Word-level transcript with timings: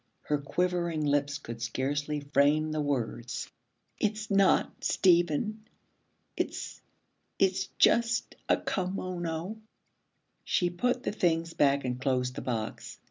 Her 0.23 0.39
quivering 0.39 1.05
lips 1.05 1.37
could 1.37 1.61
scarcely 1.61 2.21
frame 2.21 2.71
the 2.71 2.81
words. 2.81 3.51
'It's 3.99 4.31
not 4.31 4.83
Stephen. 4.83 5.67
It's 6.35 6.81
it's 7.37 7.67
just 7.77 8.33
a 8.49 8.57
kimono.' 8.57 9.57
She 10.43 10.71
put 10.71 11.03
the 11.03 11.11
things 11.11 11.53
back 11.53 11.85
and 11.85 12.01
closed 12.01 12.33
the 12.33 12.41
box. 12.41 12.97